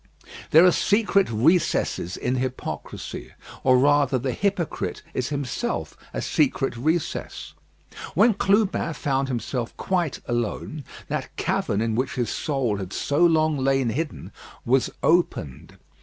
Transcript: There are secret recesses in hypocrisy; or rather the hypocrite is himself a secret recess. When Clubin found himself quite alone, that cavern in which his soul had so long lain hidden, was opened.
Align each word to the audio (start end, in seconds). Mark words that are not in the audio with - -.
There 0.49 0.65
are 0.65 0.71
secret 0.71 1.29
recesses 1.29 2.17
in 2.17 2.37
hypocrisy; 2.37 3.33
or 3.63 3.77
rather 3.77 4.17
the 4.17 4.31
hypocrite 4.33 5.03
is 5.13 5.29
himself 5.29 5.95
a 6.11 6.23
secret 6.23 6.75
recess. 6.75 7.53
When 8.15 8.33
Clubin 8.33 8.93
found 8.95 9.27
himself 9.27 9.77
quite 9.77 10.19
alone, 10.27 10.85
that 11.07 11.29
cavern 11.35 11.81
in 11.81 11.93
which 11.93 12.15
his 12.15 12.31
soul 12.31 12.77
had 12.77 12.93
so 12.93 13.19
long 13.23 13.59
lain 13.59 13.89
hidden, 13.89 14.31
was 14.65 14.89
opened. 15.03 15.77